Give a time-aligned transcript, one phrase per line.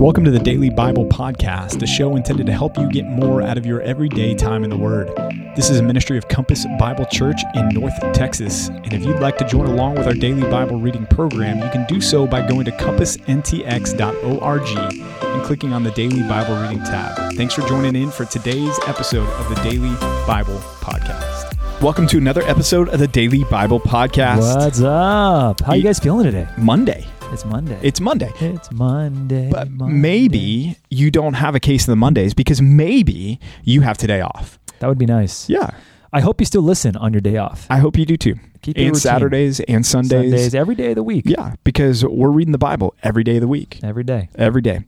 [0.00, 3.58] Welcome to the Daily Bible Podcast, a show intended to help you get more out
[3.58, 5.08] of your everyday time in the Word.
[5.56, 8.68] This is a ministry of Compass Bible Church in North Texas.
[8.68, 11.86] And if you'd like to join along with our daily Bible reading program, you can
[11.86, 17.34] do so by going to compassntx.org and clicking on the Daily Bible Reading tab.
[17.34, 19.94] Thanks for joining in for today's episode of the Daily
[20.26, 21.82] Bible Podcast.
[21.82, 24.56] Welcome to another episode of the Daily Bible Podcast.
[24.56, 25.60] What's up?
[25.60, 26.48] How you guys feeling today?
[26.56, 27.06] Monday.
[27.32, 27.78] It's Monday.
[27.80, 28.32] It's Monday.
[28.40, 29.48] It's Monday.
[29.50, 29.94] But Monday.
[29.94, 34.58] maybe you don't have a case of the Mondays because maybe you have today off.
[34.80, 35.48] that would be nice.
[35.48, 35.70] Yeah.
[36.12, 37.68] I hope you still listen on your day off.
[37.70, 38.34] I hope you do too.
[38.62, 38.96] Keep and.
[38.96, 40.32] Saturdays and Sundays.
[40.32, 41.22] Sundays, every day of the week.
[41.26, 43.78] Yeah, because we're reading the Bible every day of the week.
[43.82, 44.28] Every day.
[44.34, 44.80] Every day.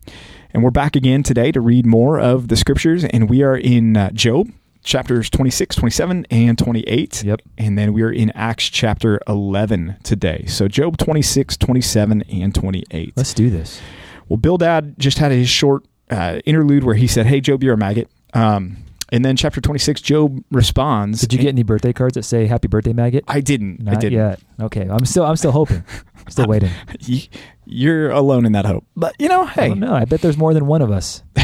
[0.53, 3.05] And we're back again today to read more of the scriptures.
[3.05, 4.51] And we are in uh, Job
[4.83, 7.25] chapters 26, 27, and 28.
[7.25, 7.41] Yep.
[7.59, 10.45] And then we are in Acts chapter 11 today.
[10.47, 13.13] So Job 26, 27, and 28.
[13.17, 13.81] Let's do this.
[14.29, 17.79] Well, Bildad just had his short uh, interlude where he said, Hey, Job, you're a
[17.79, 18.09] maggot.
[18.35, 18.79] Um,
[19.11, 21.21] and then chapter 26, Job responds.
[21.21, 23.25] Did you get any birthday cards that say "Happy Birthday, Maggot"?
[23.29, 23.83] I didn't.
[23.83, 24.19] Not I didn't.
[24.19, 24.41] yet.
[24.59, 24.89] Okay.
[24.89, 25.27] I'm still.
[25.27, 25.85] I'm still hoping.
[26.31, 26.71] still waiting.
[27.01, 27.21] You-
[27.67, 28.87] You're alone in that hope.
[28.97, 29.93] But, you know, I hey, don't know.
[29.95, 31.23] I bet there's more than one of us.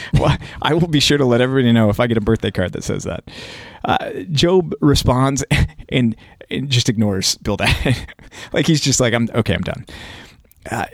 [0.14, 2.72] well, I will be sure to let everybody know if I get a birthday card
[2.72, 3.24] that says that.
[3.84, 5.44] Uh, Job responds
[5.88, 6.16] and,
[6.50, 8.06] and just ignores Bildad.
[8.52, 9.86] like he's just like, I'm okay, I'm done.
[10.70, 10.86] Uh,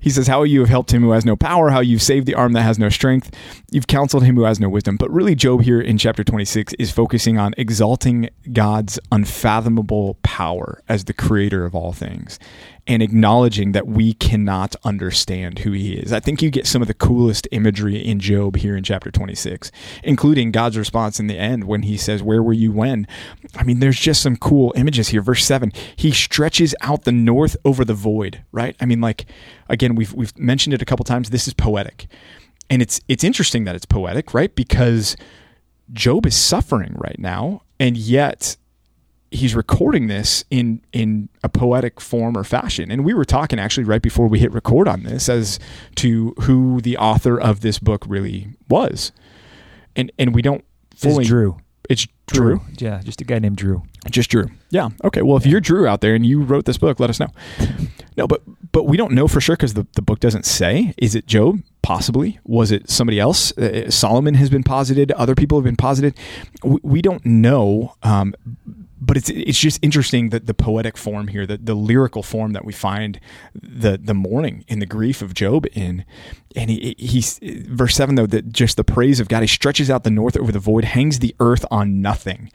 [0.00, 2.34] he says, How you have helped him who has no power, how you've saved the
[2.34, 3.34] arm that has no strength,
[3.70, 4.96] you've counseled him who has no wisdom.
[4.96, 11.04] But really, Job here in chapter 26 is focusing on exalting God's unfathomable power as
[11.04, 12.38] the creator of all things
[12.86, 16.12] and acknowledging that we cannot understand who he is.
[16.12, 19.70] I think you get some of the coolest imagery in Job here in chapter 26,
[20.02, 23.06] including God's response in the end when he says, Where were you when?
[23.54, 25.22] I mean, there's just some cool images here.
[25.22, 28.74] Verse 7, he stretches out the north over the void, right?
[28.80, 29.26] I mean, like,
[29.72, 31.30] again, we've, we've mentioned it a couple times.
[31.30, 32.06] This is poetic.
[32.70, 34.54] And it's it's interesting that it's poetic, right?
[34.54, 35.16] Because
[35.92, 38.56] Job is suffering right now, and yet
[39.30, 42.90] he's recording this in in a poetic form or fashion.
[42.90, 45.58] And we were talking actually right before we hit record on this as
[45.96, 49.12] to who the author of this book really was.
[49.96, 51.58] And and we don't It's fully Drew.
[51.90, 52.60] It's Drew.
[52.78, 53.82] Yeah, just a guy named Drew.
[54.10, 54.46] Just Drew.
[54.70, 54.90] Yeah.
[55.04, 55.22] Okay.
[55.22, 57.28] Well, if you're Drew out there and you wrote this book, let us know.
[58.16, 60.94] no, but but we don't know for sure because the, the book doesn't say.
[60.96, 61.60] Is it Job?
[61.82, 62.38] Possibly.
[62.44, 63.56] Was it somebody else?
[63.58, 65.12] Uh, Solomon has been posited.
[65.12, 66.16] Other people have been posited.
[66.64, 67.94] We, we don't know.
[68.02, 68.34] Um,
[69.04, 72.64] but it's it's just interesting that the poetic form here, the, the lyrical form that
[72.64, 73.18] we find
[73.54, 76.04] the the mourning and the grief of Job in,
[76.54, 79.40] and he he's verse seven though that just the praise of God.
[79.40, 82.50] He stretches out the north over the void, hangs the earth on nothing.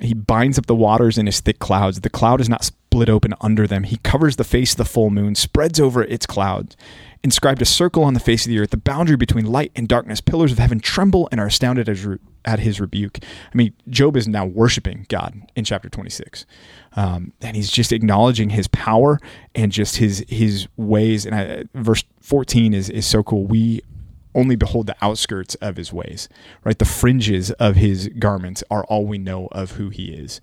[0.00, 2.00] He binds up the waters in his thick clouds.
[2.00, 3.84] The cloud is not split open under them.
[3.84, 6.76] He covers the face of the full moon, spreads over its clouds,
[7.24, 10.20] inscribed a circle on the face of the earth, the boundary between light and darkness.
[10.20, 13.18] Pillars of heaven tremble and are astounded his, re- at his rebuke.
[13.22, 16.46] I mean, Job is now worshiping God in chapter 26.
[16.96, 19.20] Um, and he's just acknowledging his power
[19.54, 21.26] and just his his ways.
[21.26, 23.44] And I, verse 14 is, is so cool.
[23.46, 23.82] We
[24.34, 26.28] only behold the outskirts of his ways,
[26.64, 26.78] right?
[26.78, 30.40] The fringes of his garments are all we know of who he is.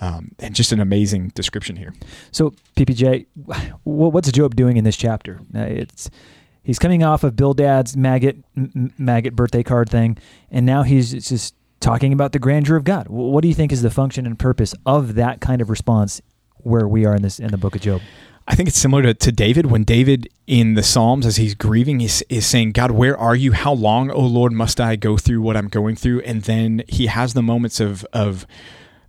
[0.00, 1.94] Um, and just an amazing description here.
[2.32, 3.26] So, PPJ,
[3.84, 5.40] what's Job doing in this chapter?
[5.54, 6.10] Uh, It's
[6.66, 10.18] he's coming off of Bildad's maggot m- m- maggot birthday card thing,
[10.50, 13.06] and now he's just talking about the grandeur of God.
[13.08, 16.20] What do you think is the function and purpose of that kind of response
[16.58, 18.02] where we are in this in the book of Job?
[18.48, 22.00] I think it's similar to, to David when David in the Psalms, as he's grieving,
[22.00, 23.52] is, is saying, God, where are you?
[23.52, 26.20] How long, O Lord, must I go through what I'm going through?
[26.20, 28.46] And then he has the moments of, of,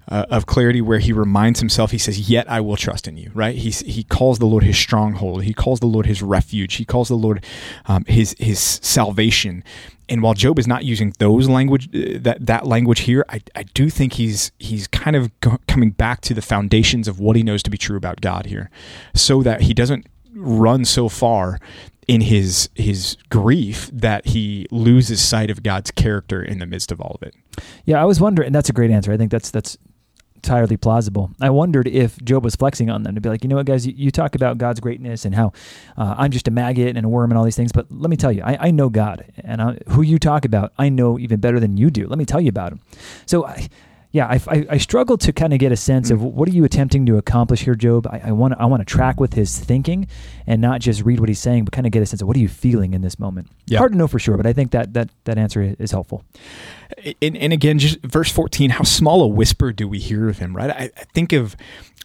[0.09, 3.31] uh, of clarity where he reminds himself, he says, Yet I will trust in you,
[3.34, 3.56] right?
[3.56, 5.44] He's, he calls the Lord his stronghold.
[5.44, 6.75] He calls the Lord his refuge.
[6.75, 7.44] He calls the Lord
[7.85, 9.63] um, his, his salvation.
[10.09, 13.63] And while Job is not using those language, uh, that, that language here, I, I
[13.63, 15.31] do think he's, he's kind of
[15.67, 18.69] coming back to the foundations of what he knows to be true about God here
[19.13, 21.59] so that he doesn't run so far
[22.07, 27.02] in his his grief that he loses sight of God's character in the midst of
[27.02, 27.35] all of it.
[27.85, 29.11] Yeah, I was wondering, that's a great answer.
[29.11, 29.78] I think that's that's
[30.47, 31.29] entirely plausible.
[31.41, 33.85] I wondered if Job was flexing on them to be like, you know what, guys,
[33.85, 35.52] you, you talk about God's greatness and how
[35.97, 38.16] uh, I'm just a maggot and a worm and all these things, but let me
[38.16, 41.41] tell you, I, I know God, and I, who you talk about, I know even
[41.41, 42.08] better than you do.
[42.08, 42.79] Let me tell you about him.
[43.26, 43.46] So.
[43.46, 43.67] I,
[44.11, 46.31] yeah, I, I, I struggle to kind of get a sense of mm.
[46.31, 48.07] what are you attempting to accomplish here, Job.
[48.07, 50.07] I, I want I want to track with his thinking
[50.45, 52.37] and not just read what he's saying, but kind of get a sense of what
[52.37, 53.49] are you feeling in this moment.
[53.65, 53.79] Yeah.
[53.79, 56.23] Hard to know for sure, but I think that that that answer is helpful.
[57.21, 60.55] And, and again, just verse 14, how small a whisper do we hear of him,
[60.55, 60.69] right?
[60.69, 61.55] I, I think of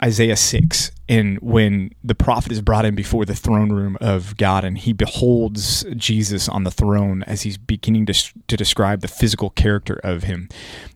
[0.02, 4.64] Isaiah 6 and when the prophet is brought in before the throne room of God
[4.64, 8.14] and he beholds Jesus on the throne as he's beginning to,
[8.48, 10.48] to describe the physical character of him.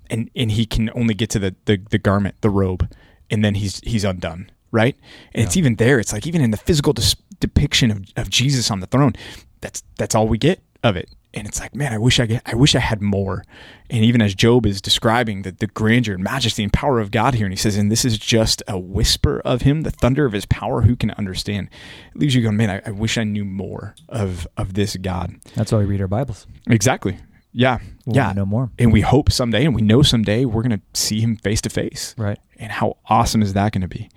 [0.09, 2.89] And and he can only get to the the, the garment the robe
[3.31, 4.97] and then he's he's undone right?
[5.33, 5.47] And yeah.
[5.47, 8.81] it's even there it's like even in the physical dis- depiction of, of Jesus on
[8.81, 9.13] the throne
[9.61, 12.43] that's that's all we get of it and it's like, man, I wish I get,
[12.47, 13.45] I wish I had more.
[13.91, 17.35] And even as Job is describing the, the grandeur and majesty and power of God
[17.35, 20.33] here, and he says, and this is just a whisper of him, the thunder of
[20.33, 21.69] his power, who can understand?
[22.15, 25.37] It leaves you going, man, I, I wish I knew more of of this God.
[25.55, 26.47] That's why we read our Bibles.
[26.69, 27.19] Exactly.
[27.53, 27.79] Yeah.
[28.05, 28.33] we yeah.
[28.35, 28.71] No more.
[28.79, 31.71] And we hope someday, and we know someday, we're going to see him face to
[31.71, 32.15] face.
[32.19, 32.39] Right.
[32.59, 34.11] And how awesome is that going to be?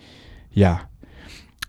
[0.52, 0.86] Yeah.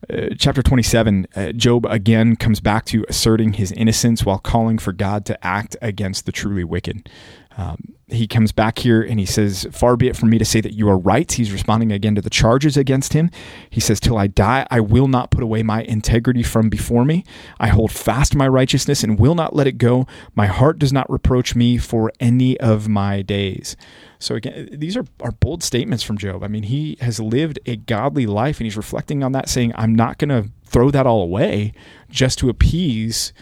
[0.09, 4.93] Uh, chapter 27, uh, Job again comes back to asserting his innocence while calling for
[4.93, 7.09] God to act against the truly wicked.
[7.57, 10.61] Um, he comes back here and he says, Far be it from me to say
[10.61, 11.31] that you are right.
[11.31, 13.31] He's responding again to the charges against him.
[13.69, 17.25] He says, Till I die, I will not put away my integrity from before me.
[17.59, 20.07] I hold fast my righteousness and will not let it go.
[20.35, 23.77] My heart does not reproach me for any of my days.
[24.19, 26.43] So again, these are, are bold statements from Job.
[26.43, 29.95] I mean, he has lived a godly life and he's reflecting on that, saying, I'm
[29.95, 31.73] not going to throw that all away
[32.11, 33.33] just to appease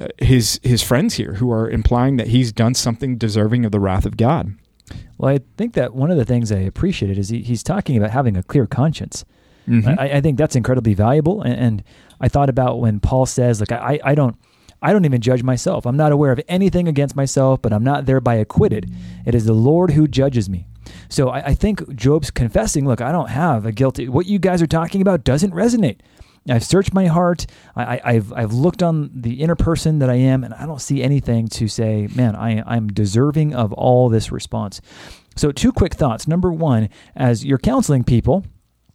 [0.00, 3.80] uh, his his friends here who are implying that he's done something deserving of the
[3.80, 4.54] wrath of God.
[5.18, 8.10] Well, I think that one of the things I appreciated is he, he's talking about
[8.10, 9.24] having a clear conscience.
[9.68, 9.98] Mm-hmm.
[9.98, 11.40] I, I, think that's incredibly valuable.
[11.40, 11.84] And, and,
[12.20, 14.36] I thought about when Paul says, like, I, I don't
[14.80, 15.86] I don't even judge myself.
[15.86, 18.90] I'm not aware of anything against myself, but I'm not thereby acquitted.
[19.24, 20.66] It is the Lord who judges me.
[21.08, 24.08] So I, I think Job's confessing, look, I don't have a guilty.
[24.08, 26.00] What you guys are talking about doesn't resonate.
[26.48, 27.46] I've searched my heart.
[27.74, 31.02] I, have I've looked on the inner person that I am, and I don't see
[31.02, 34.80] anything to say, man, I, I'm deserving of all this response.
[35.36, 36.28] So, two quick thoughts.
[36.28, 38.44] Number one, as you're counseling people,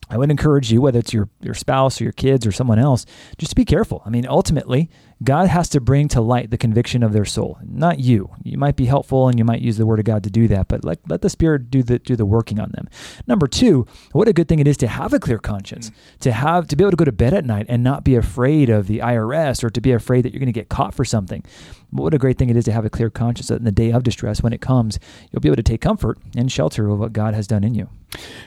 [0.09, 3.05] I would encourage you, whether it's your, your spouse or your kids or someone else,
[3.37, 4.01] just to be careful.
[4.05, 4.89] I mean, ultimately,
[5.23, 8.29] God has to bring to light the conviction of their soul, not you.
[8.43, 10.69] You might be helpful and you might use the word of God to do that,
[10.69, 12.87] but let, let the Spirit do the do the working on them.
[13.27, 16.19] Number two, what a good thing it is to have a clear conscience, mm-hmm.
[16.19, 18.69] to have to be able to go to bed at night and not be afraid
[18.69, 21.43] of the IRS or to be afraid that you're going to get caught for something.
[21.91, 23.71] But what a great thing it is to have a clear conscience that in the
[23.71, 24.99] day of distress, when it comes,
[25.31, 27.89] you'll be able to take comfort and shelter of what God has done in you.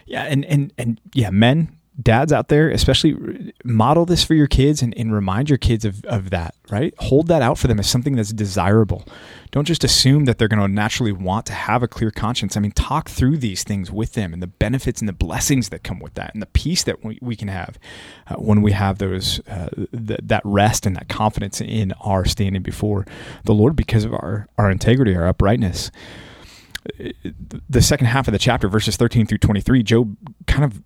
[0.07, 4.81] Yeah, and and and yeah, men, dads out there, especially model this for your kids
[4.83, 6.95] and, and remind your kids of, of that, right?
[6.99, 9.05] Hold that out for them as something that's desirable.
[9.51, 12.57] Don't just assume that they're going to naturally want to have a clear conscience.
[12.57, 15.83] I mean, talk through these things with them and the benefits and the blessings that
[15.85, 17.79] come with that and the peace that we, we can have
[18.29, 22.63] uh, when we have those, uh, th- that rest and that confidence in our standing
[22.63, 23.07] before
[23.45, 25.91] the Lord because of our, our integrity, our uprightness
[27.69, 30.83] the second half of the chapter, verses 13 through 23, Job kind of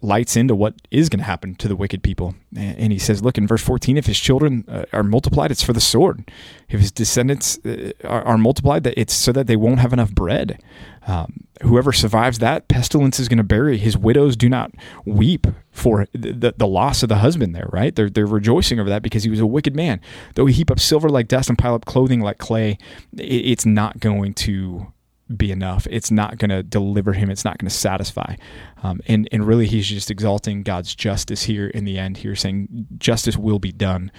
[0.00, 2.34] lights into what is going to happen to the wicked people.
[2.56, 5.72] And he says, Look, in verse 14, if his children uh, are multiplied, it's for
[5.72, 6.30] the sword.
[6.68, 10.62] If his descendants uh, are, multiplied, it's so that they won't have enough bread.
[11.08, 13.78] Um, whoever survives that, pestilence is going to bury.
[13.78, 14.70] His widows do not
[15.04, 17.94] weep for the, the loss of the husband there, right?
[17.94, 20.00] They're, they're rejoicing over that because he was a wicked man.
[20.34, 22.78] Though he heap up silver like dust and pile up clothing like clay,
[23.16, 24.92] it's not going to
[25.38, 25.86] be enough.
[25.90, 27.30] It's not going to deliver him.
[27.30, 28.36] It's not going to satisfy.
[28.82, 32.18] Um, and and really, he's just exalting God's justice here in the end.
[32.18, 34.10] Here, saying justice will be done,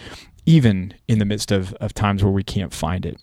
[0.45, 3.17] even in the midst of of times where we can't find it.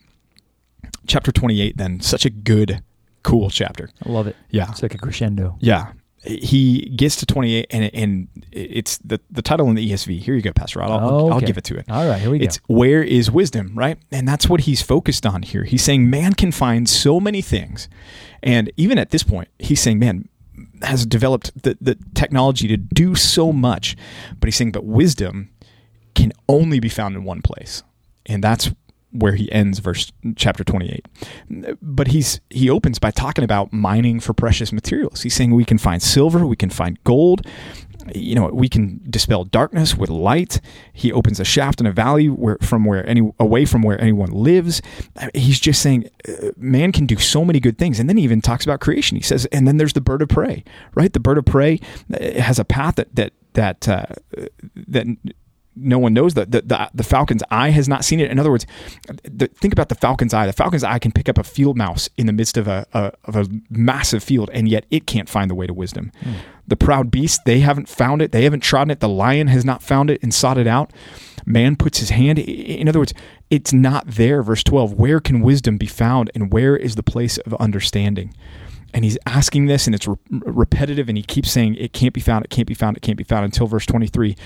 [1.07, 1.77] Chapter twenty eight.
[1.77, 2.83] Then such a good,
[3.23, 3.91] cool chapter.
[4.05, 4.37] I love it.
[4.51, 5.57] Yeah, it's like a crescendo.
[5.61, 10.21] Yeah, he gets to 28 and, and it's the, the title in the ESV.
[10.21, 10.91] Here you go, Pastor Rod.
[10.91, 11.35] I'll, oh, okay.
[11.35, 11.87] I'll give it to it.
[11.89, 12.45] All right, here we go.
[12.45, 13.99] It's where is wisdom, right?
[14.13, 15.65] And that's what he's focused on here.
[15.65, 17.89] He's saying man can find so many things.
[18.43, 20.29] And even at this point, he's saying, man,
[20.83, 23.97] has developed the, the technology to do so much.
[24.39, 25.51] But he's saying, but wisdom
[26.15, 27.83] can only be found in one place.
[28.27, 28.71] And that's
[29.13, 31.07] where he ends verse chapter 28
[31.83, 35.23] but he's he opens by talking about mining for precious materials.
[35.23, 37.47] He's saying we can find silver we can find gold
[38.15, 40.61] you know we can dispel darkness with light.
[40.93, 44.31] He opens a shaft in a valley where from where any away from where anyone
[44.31, 44.81] lives.
[45.35, 48.01] He's just saying uh, man can do so many good things.
[48.01, 49.17] And then he even talks about creation.
[49.17, 50.65] He says and then there's the bird of prey
[50.95, 51.13] right?
[51.13, 51.81] The bird of prey
[52.13, 54.07] uh, has a path that that that uh,
[54.89, 55.07] that
[55.77, 58.31] no one knows that the, the, the, falcon's eye has not seen it.
[58.31, 58.67] In other words,
[59.23, 60.47] the, think about the falcon's eye.
[60.47, 63.13] The falcon's eye can pick up a field mouse in the midst of a, a
[63.25, 66.13] of a massive field, and yet it can't find the way to wisdom.
[66.23, 66.35] Mm.
[66.67, 68.33] The proud beast, they haven't found it.
[68.33, 69.01] They haven't trodden it.
[69.01, 70.93] The lion has not found it and sought it out.
[71.47, 72.39] Man puts his hand.
[72.39, 73.15] In other words,
[73.49, 74.43] it's not there.
[74.43, 74.93] Verse twelve.
[74.95, 78.35] Where can wisdom be found, and where is the place of understanding?
[78.93, 82.21] And he's asking this and it's re- repetitive and he keeps saying it can't be
[82.21, 84.37] found it can't be found it can't be found until verse 23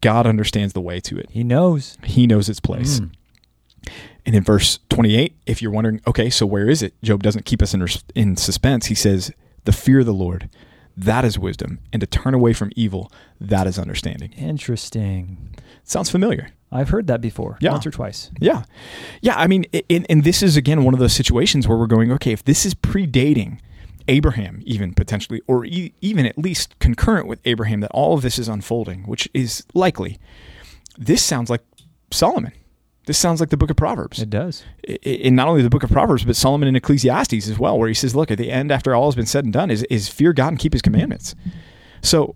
[0.00, 1.96] god understands the way to it He knows.
[2.04, 3.10] he knows its place Mm.
[4.26, 7.62] and in verse 28 if you're wondering okay so where is it job doesn't keep
[7.62, 9.32] us in, res- in suspense he says
[9.64, 10.48] the fear of the lord
[10.96, 15.54] that is wisdom and to turn away from evil that is understanding Interesting.
[15.84, 17.72] sounds familiar I've heard that before, Yeah.
[17.72, 18.30] once or twice.
[18.38, 18.62] Yeah.
[19.22, 19.34] Yeah.
[19.36, 22.30] I mean, and, and this is, again, one of those situations where we're going, okay,
[22.30, 23.58] if this is predating
[24.10, 28.38] Abraham, even potentially, or e- even at least concurrent with Abraham, that all of this
[28.38, 30.18] is unfolding, which is likely,
[30.98, 31.62] this sounds like
[32.10, 32.52] Solomon.
[33.06, 34.20] This sounds like the book of Proverbs.
[34.20, 34.64] It does.
[35.02, 37.94] In not only the book of Proverbs, but Solomon in Ecclesiastes as well, where he
[37.94, 40.32] says, look, at the end, after all has been said and done, is, is fear
[40.32, 41.34] God and keep his commandments.
[42.02, 42.34] So,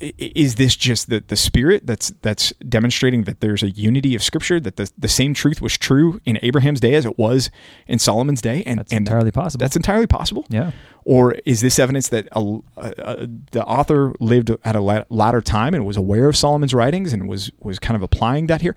[0.00, 4.58] is this just the, the spirit that's that's demonstrating that there's a unity of scripture
[4.60, 7.50] that the, the same truth was true in Abraham's day as it was
[7.86, 9.62] in Solomon's day and That's and entirely possible.
[9.62, 10.70] that's entirely possible yeah.
[11.04, 12.40] or is this evidence that a,
[12.76, 16.72] a, a- the author lived at a la- latter time and was aware of Solomon's
[16.74, 18.74] writings and was was kind of applying that here?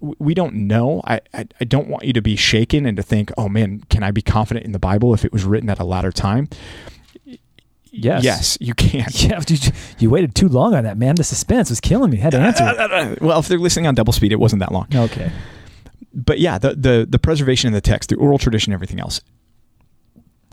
[0.00, 1.00] We don't know.
[1.04, 4.02] I, I, I don't want you to be shaken and to think, oh man, can
[4.02, 6.48] I be confident in the Bible if it was written at a latter time?
[7.90, 8.24] Yes.
[8.24, 9.06] Yes, you can.
[9.14, 9.56] Yeah, you,
[9.98, 11.14] you waited too long on that, man.
[11.16, 12.18] The suspense was killing me.
[12.18, 13.20] Had to answer it.
[13.22, 14.86] well, if they're listening on double speed, it wasn't that long.
[14.94, 15.30] Okay.
[16.12, 19.20] but yeah, the, the the preservation of the text, the oral tradition, everything else.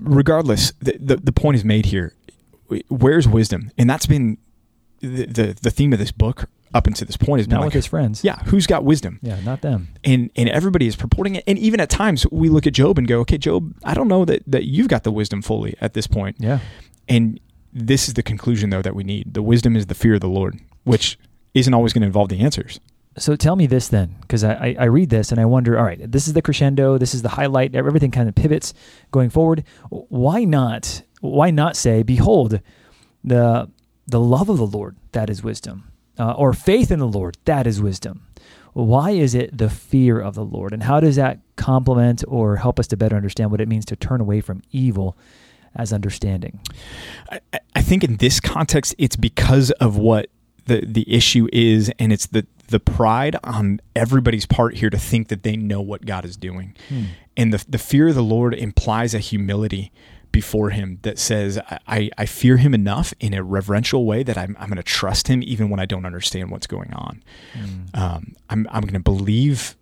[0.02, 2.14] Regardless, the, the the point is made here.
[2.90, 3.72] Where's wisdom?
[3.78, 4.38] And that's been
[5.00, 7.74] the the, the theme of this book up until this point been Not like, with
[7.76, 8.22] his friends.
[8.24, 9.20] yeah, who's got wisdom?
[9.22, 9.88] Yeah, not them.
[10.04, 11.44] And and everybody is purporting it.
[11.48, 14.26] And even at times, we look at Job and go, okay, Job, I don't know
[14.26, 16.36] that that you've got the wisdom fully at this point.
[16.40, 16.60] Yeah.
[17.08, 17.40] And
[17.74, 19.34] this is the conclusion though that we need.
[19.34, 21.18] The wisdom is the fear of the Lord, which
[21.54, 22.80] isn't always going to involve the answers.
[23.18, 26.12] So tell me this then, because I, I, read this and I wonder, all right,
[26.12, 28.74] this is the crescendo, this is the highlight, everything kind of pivots
[29.12, 29.64] going forward.
[29.90, 31.02] Why not?
[31.22, 32.60] Why not say, behold,
[33.24, 33.70] the
[34.08, 37.66] the love of the Lord that is wisdom, uh, or faith in the Lord that
[37.66, 38.28] is wisdom.
[38.74, 42.82] Why is it the fear of the Lord, and how does that complement or help
[42.82, 45.18] us to better understand what it means to turn away from evil
[45.76, 46.60] as understanding?
[47.32, 47.40] I,
[47.76, 50.30] I think in this context, it's because of what
[50.66, 55.28] the the issue is, and it's the the pride on everybody's part here to think
[55.28, 56.76] that they know what God is doing,
[57.38, 59.92] and the the fear of the Lord implies a humility
[60.32, 64.58] before Him that says, I, I fear Him enough in a reverential way that I'm
[64.60, 67.24] I'm going to trust Him even when I don't understand what's going on.
[67.94, 69.78] Um, I'm I'm going to believe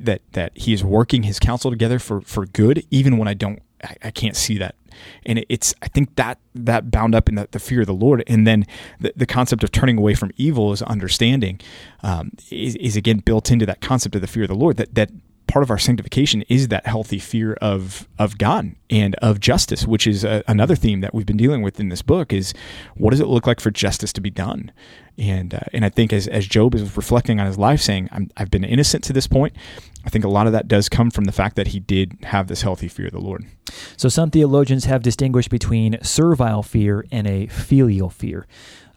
[0.00, 3.60] that that He is working His counsel together for for good, even when I don't
[3.82, 4.76] I, I can't see that
[5.24, 8.22] and it's I think that that bound up in the, the fear of the Lord,
[8.26, 8.66] and then
[9.00, 11.60] the, the concept of turning away from evil is understanding
[12.02, 14.76] um, is, is again built into that concept of the fear of the Lord.
[14.76, 15.10] That that
[15.48, 20.06] part of our sanctification is that healthy fear of of God and of justice, which
[20.06, 22.32] is a, another theme that we've been dealing with in this book.
[22.32, 22.54] Is
[22.94, 24.70] what does it look like for justice to be done?
[25.16, 28.30] And uh, and I think as as Job is reflecting on his life, saying I'm,
[28.36, 29.56] I've been innocent to this point,
[30.04, 32.46] I think a lot of that does come from the fact that he did have
[32.46, 33.44] this healthy fear of the Lord.
[33.96, 38.46] So some theologians have distinguished between servile fear and a filial fear.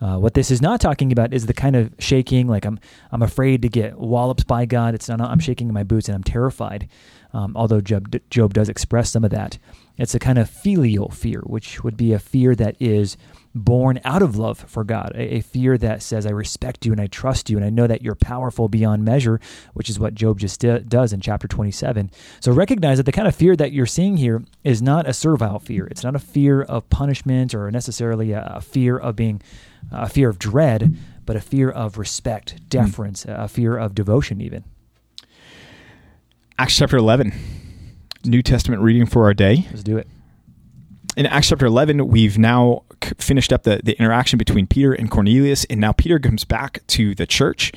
[0.02, 2.80] Uh, what this is not talking about is the kind of shaking, like I'm
[3.12, 4.96] I'm afraid to get walloped by God.
[4.96, 6.90] It's not I'm shaking in my boots and I'm terrified.
[7.34, 9.60] Um, although Job Job does express some of that,
[9.98, 13.16] it's a kind of filial fear, which would be a fear that is
[13.54, 17.02] born out of love for God, a, a fear that says, I respect you and
[17.02, 19.40] I trust you and I know that you're powerful beyond measure,
[19.74, 22.12] which is what Job just d- does in chapter 27.
[22.40, 25.60] So recognize that the kind of fear that you're seeing here is not a servile
[25.60, 25.86] fear.
[25.88, 29.42] It's not a fear of punishment or necessarily a, a fear of being
[29.92, 30.96] a fear of dread,
[31.26, 34.64] but a fear of respect, deference, a fear of devotion, even.
[36.58, 37.34] Acts chapter 11,
[38.26, 39.66] New Testament reading for our day.
[39.72, 40.08] Let's do it.
[41.18, 42.84] In Acts chapter 11, we've now
[43.18, 47.16] finished up the, the interaction between Peter and Cornelius, and now Peter comes back to
[47.16, 47.72] the church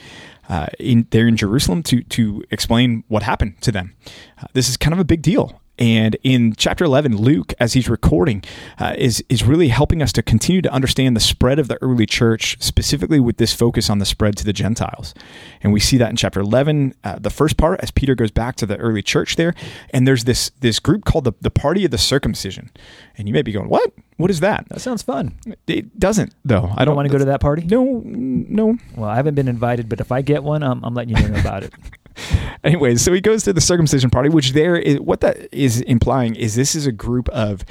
[0.49, 3.94] uh, in there in Jerusalem to to explain what happened to them.
[4.38, 5.61] Uh, this is kind of a big deal.
[5.78, 8.45] And in chapter 11, Luke, as he's recording,
[8.78, 12.07] uh, is is really helping us to continue to understand the spread of the early
[12.07, 15.14] church, specifically with this focus on the spread to the Gentiles.
[15.61, 18.54] And we see that in chapter 11, uh, the first part, as Peter goes back
[18.57, 19.52] to the early church there.
[19.90, 22.71] And there's this this group called the, the Party of the Circumcision.
[23.19, 23.93] And you may be going, what?
[24.16, 24.69] What is that?
[24.69, 25.35] That sounds fun.
[25.66, 26.71] It doesn't, though.
[26.76, 27.64] I I don't want to go to that party.
[27.64, 28.76] No, no.
[28.95, 31.40] Well, I haven't been invited, but if I get one, I'm, I'm letting you know
[31.40, 31.73] about it.
[32.64, 36.35] Anyways, so he goes to the circumcision party, which there is what that is implying
[36.35, 37.64] is this is a group of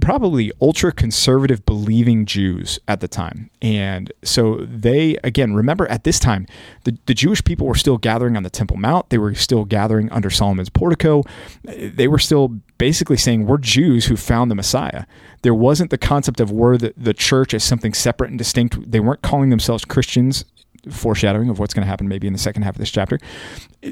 [0.00, 3.50] probably ultra conservative believing Jews at the time.
[3.60, 6.46] And so they, again, remember at this time,
[6.84, 9.10] the, the Jewish people were still gathering on the Temple Mount.
[9.10, 11.24] They were still gathering under Solomon's portico.
[11.64, 15.06] They were still basically saying, We're Jews who found the Messiah.
[15.42, 18.90] There wasn't the concept of we're the, the church as something separate and distinct.
[18.90, 20.44] They weren't calling themselves Christians
[20.90, 23.18] foreshadowing of what's going to happen maybe in the second half of this chapter.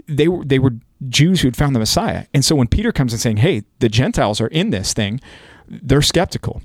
[0.06, 0.72] They were they were
[1.08, 3.88] Jews who had found the Messiah, and so when Peter comes and saying, "Hey, the
[3.88, 5.20] Gentiles are in this thing,"
[5.68, 6.62] they're skeptical,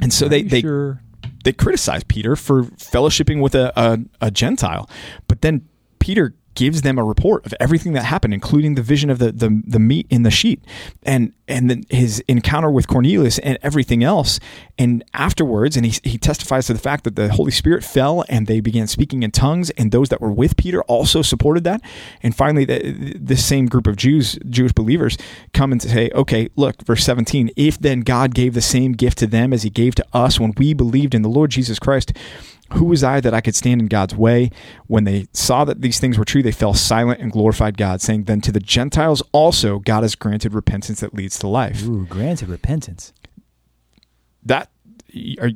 [0.00, 1.02] and so they they sure.
[1.44, 4.88] they criticize Peter for fellowshipping with a, a, a Gentile,
[5.28, 9.18] but then Peter gives them a report of everything that happened, including the vision of
[9.18, 10.64] the, the, the meat in the sheet
[11.04, 14.40] and, and then his encounter with Cornelius and everything else.
[14.78, 18.46] And afterwards, and he, he testifies to the fact that the Holy Spirit fell and
[18.46, 21.82] they began speaking in tongues and those that were with Peter also supported that.
[22.22, 25.18] And finally, the, this same group of Jews, Jewish believers
[25.52, 29.26] come and say, okay, look, verse 17, if then God gave the same gift to
[29.26, 32.12] them as he gave to us when we believed in the Lord Jesus Christ,
[32.74, 34.50] who was I that I could stand in God's way?
[34.86, 38.24] When they saw that these things were true, they fell silent and glorified God, saying,
[38.24, 41.84] Then to the Gentiles also God has granted repentance that leads to life.
[41.86, 43.12] Ooh, granted repentance.
[44.44, 44.70] That
[45.40, 45.50] are,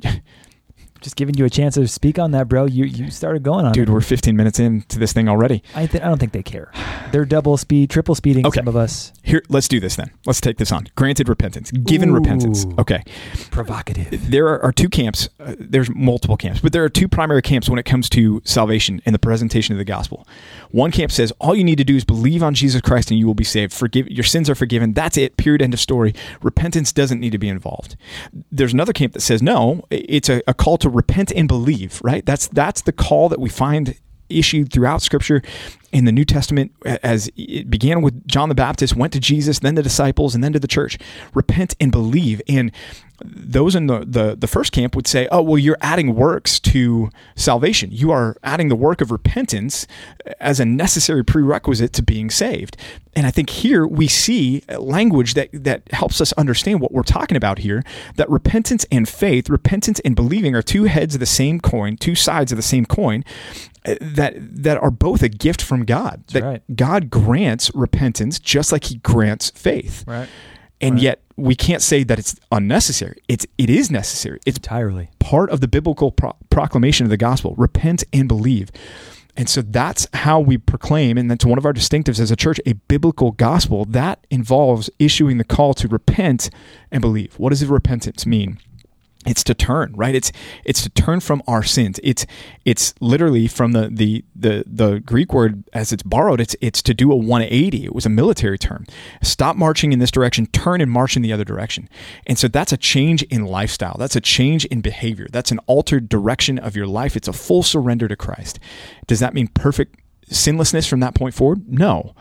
[1.05, 2.65] Just giving you a chance to speak on that, bro.
[2.65, 3.91] You you started going on dude, it.
[3.91, 5.61] we're 15 minutes into this thing already.
[5.75, 6.71] I th- I don't think they care.
[7.11, 8.43] They're double speed, triple speeding.
[8.43, 8.57] Okay.
[8.57, 10.09] Some of us Here, let's do this then.
[10.25, 10.87] Let's take this on.
[10.95, 12.15] Granted repentance, given Ooh.
[12.15, 12.65] repentance.
[12.79, 13.03] Okay.
[13.51, 14.31] provocative.
[14.31, 15.29] there are, are two camps.
[15.39, 18.99] Uh, there's multiple camps, but there are two primary camps when it comes to salvation
[19.05, 20.27] and the presentation of the gospel.
[20.71, 23.27] One camp says all you need to do is believe on Jesus Christ and you
[23.27, 23.73] will be saved.
[23.73, 24.93] Forgive your sins are forgiven.
[24.93, 25.37] That's it.
[25.37, 25.61] Period.
[25.61, 26.15] End of story.
[26.41, 27.95] Repentance doesn't need to be involved.
[28.51, 29.85] There's another camp that says no.
[29.91, 32.01] It's a, a call to repent and believe.
[32.03, 32.25] Right.
[32.25, 33.95] That's that's the call that we find
[34.29, 35.41] issued throughout scripture
[35.91, 36.71] in the New Testament
[37.03, 40.53] as it began with John the Baptist, went to Jesus, then the disciples, and then
[40.53, 40.97] to the church.
[41.33, 42.41] Repent and believe.
[42.47, 42.71] And
[43.23, 47.09] those in the, the, the first camp would say, oh, well, you're adding works to
[47.35, 47.89] salvation.
[47.91, 49.87] You are adding the work of repentance
[50.39, 52.77] as a necessary prerequisite to being saved.
[53.15, 57.37] And I think here we see language that, that helps us understand what we're talking
[57.37, 57.83] about here
[58.15, 62.15] that repentance and faith, repentance and believing are two heads of the same coin, two
[62.15, 63.23] sides of the same coin
[63.85, 66.23] uh, that that are both a gift from God.
[66.27, 66.75] that right.
[66.75, 70.03] God grants repentance just like he grants faith.
[70.07, 70.27] Right.
[70.81, 71.03] And Right.
[71.03, 73.17] yet we can't say that it's unnecessary.
[73.27, 74.39] It's it is necessary.
[74.45, 75.09] It's Entirely.
[75.19, 77.55] part of the biblical pro- proclamation of the gospel.
[77.57, 78.71] Repent and believe.
[79.37, 82.57] And so that's how we proclaim, and that's one of our distinctives as a church,
[82.65, 86.49] a biblical gospel that involves issuing the call to repent
[86.89, 87.33] and believe.
[87.37, 88.59] What does repentance mean?
[89.25, 90.13] It's to turn, right?
[90.13, 90.31] It's
[90.63, 91.99] it's to turn from our sins.
[92.03, 92.25] It's
[92.63, 96.39] it's literally from the the the, the Greek word as it's borrowed.
[96.39, 97.85] It's it's to do a 180.
[97.85, 98.85] It was a military term.
[99.21, 101.89] Stop marching in this direction, turn and march in the other direction.
[102.27, 103.95] And so that's a change in lifestyle.
[103.97, 105.27] That's a change in behavior.
[105.31, 107.15] That's an altered direction of your life.
[107.15, 108.59] It's a full surrender to Christ.
[109.07, 111.67] Does that mean perfect sinlessness from that point forward?
[111.67, 112.13] No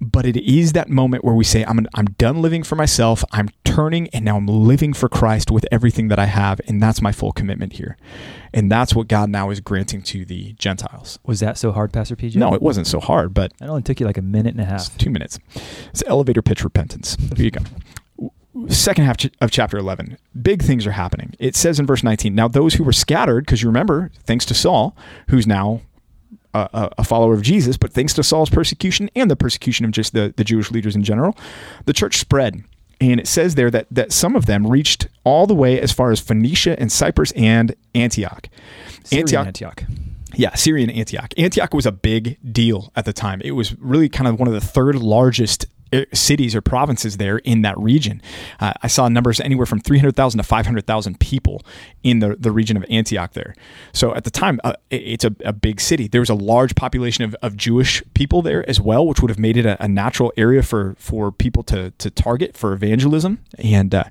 [0.00, 3.22] but it is that moment where we say I'm I'm done living for myself.
[3.32, 7.02] I'm turning and now I'm living for Christ with everything that I have and that's
[7.02, 7.96] my full commitment here.
[8.52, 11.18] And that's what God now is granting to the Gentiles.
[11.24, 12.36] Was that so hard, Pastor PJ?
[12.36, 14.64] No, it wasn't so hard, but It only took you like a minute and a
[14.64, 14.96] half.
[14.98, 15.38] 2 minutes.
[15.90, 17.16] It's elevator pitch repentance.
[17.36, 17.60] Here you go.
[18.68, 20.18] Second half of chapter 11.
[20.42, 21.34] Big things are happening.
[21.38, 24.54] It says in verse 19, now those who were scattered because you remember thanks to
[24.54, 24.96] Saul,
[25.28, 25.82] who's now
[26.54, 30.12] a, a- follower of Jesus, but thanks to Saul's persecution and the persecution of just
[30.12, 31.36] the, the Jewish leaders in general,
[31.84, 32.64] the church spread.
[33.00, 36.10] And it says there that, that some of them reached all the way as far
[36.10, 38.48] as Phoenicia and Cyprus and Antioch.
[39.04, 39.84] Syrian Antioch.
[40.34, 41.32] Yeah, Syrian Antioch.
[41.38, 43.40] Antioch was a big deal at the time.
[43.42, 45.66] It was really kind of one of the third largest
[46.12, 48.22] cities or provinces there in that region.
[48.60, 51.62] Uh, I saw numbers anywhere from 300,000 to 500,000 people
[52.02, 53.54] in the, the region of Antioch there.
[53.92, 56.08] So at the time, uh, it's a, a big city.
[56.08, 59.38] There was a large population of, of Jewish people there as well, which would have
[59.38, 63.40] made it a, a natural area for, for people to, to target for evangelism.
[63.58, 64.04] And, uh,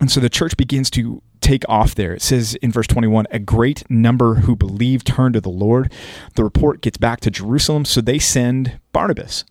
[0.00, 2.14] and so the church begins to take off there.
[2.14, 5.92] It says in verse 21 a great number who believe turn to the Lord.
[6.34, 9.44] The report gets back to Jerusalem, so they send Barnabas.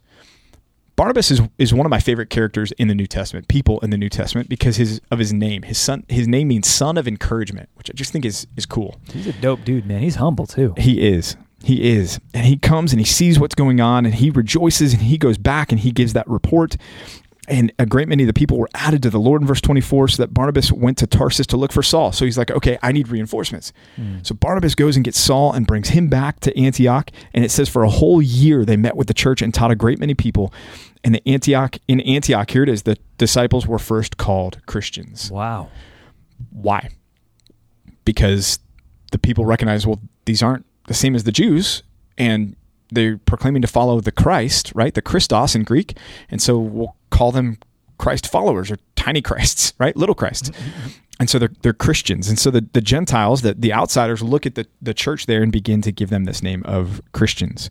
[0.96, 3.98] Barnabas is, is one of my favorite characters in the New Testament, people in the
[3.98, 5.64] New Testament, because his of his name.
[5.64, 9.00] His son his name means son of encouragement, which I just think is is cool.
[9.12, 10.02] He's a dope dude, man.
[10.02, 10.74] He's humble too.
[10.78, 11.36] He is.
[11.64, 12.20] He is.
[12.34, 15.38] And he comes and he sees what's going on and he rejoices and he goes
[15.38, 16.76] back and he gives that report.
[17.50, 20.08] And a great many of the people were added to the Lord in verse 24,
[20.08, 22.14] so that Barnabas went to Tarsus to look for Saul.
[22.14, 23.74] So he's like, okay, I need reinforcements.
[23.98, 24.20] Hmm.
[24.22, 27.12] So Barnabas goes and gets Saul and brings him back to Antioch.
[27.34, 29.76] And it says for a whole year they met with the church and taught a
[29.76, 30.54] great many people.
[31.04, 35.30] And the Antioch in Antioch, here it is, the disciples were first called Christians.
[35.30, 35.70] Wow.
[36.50, 36.92] Why?
[38.06, 38.60] Because
[39.12, 41.84] the people recognize, well, these aren't the same as the Jews,
[42.18, 42.56] and
[42.90, 44.94] they're proclaiming to follow the Christ, right?
[44.94, 45.98] The Christos in Greek.
[46.30, 47.58] And so we'll call them
[48.00, 49.96] Christ followers or tiny Christs, right?
[49.96, 50.52] Little Christs.
[51.20, 52.28] And so they're, they're Christians.
[52.28, 55.52] And so the, the Gentiles, the, the outsiders, look at the, the church there and
[55.52, 57.70] begin to give them this name of Christians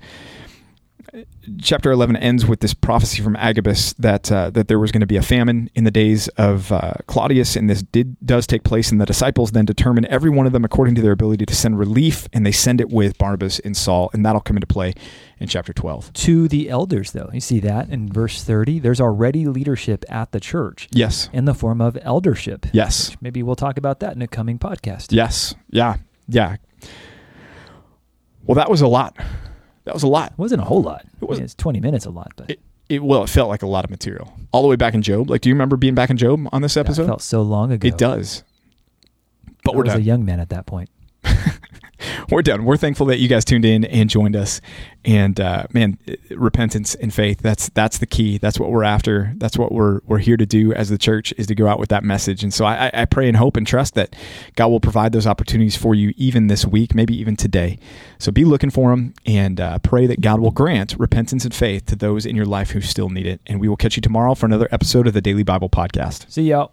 [1.61, 5.07] chapter 11 ends with this prophecy from Agabus that uh, that there was going to
[5.07, 8.91] be a famine in the days of uh, Claudius, and this did does take place.
[8.91, 11.79] And the disciples then determine every one of them according to their ability to send
[11.79, 14.95] relief, and they send it with Barnabas and Saul, and that'll come into play
[15.39, 16.13] in chapter 12.
[16.13, 18.79] To the elders, though, you see that in verse 30.
[18.79, 20.89] There's already leadership at the church.
[20.93, 21.29] Yes.
[21.33, 22.67] In the form of eldership.
[22.73, 23.17] Yes.
[23.21, 25.13] Maybe we'll talk about that in a coming podcast.
[25.13, 25.55] Yes.
[25.71, 25.97] Yeah.
[26.29, 26.57] Yeah.
[28.45, 29.17] Well, that was a lot.
[29.85, 30.33] That was a lot.
[30.33, 31.05] It wasn't a whole lot.
[31.21, 31.39] It was.
[31.39, 33.67] I mean, it's 20 minutes a lot, but It, it well, it felt like a
[33.67, 35.29] lot of material all the way back in Job.
[35.31, 37.07] Like, do you remember being back in Job on this that episode?
[37.07, 37.87] felt so long ago.
[37.89, 38.45] it does.
[39.65, 40.01] But I we're was done.
[40.03, 40.91] a young man at that point.
[42.33, 42.65] we're done.
[42.65, 44.61] We're thankful that you guys tuned in and joined us.
[45.05, 45.99] And uh, man,
[46.31, 48.39] repentance and faith, that's that's the key.
[48.39, 49.33] That's what we're after.
[49.37, 51.89] That's what we're we're here to do as the church is to go out with
[51.91, 52.43] that message.
[52.43, 54.15] And so I, I pray and hope and trust that
[54.57, 57.79] God will provide those opportunities for you even this week, maybe even today.
[58.19, 61.87] So be looking for them and uh, pray that God will grant repentance and faith
[61.87, 63.41] to those in your life who still need it.
[63.47, 66.31] And we will catch you tomorrow for another episode of the Daily Bible Podcast.
[66.31, 66.73] See y'all.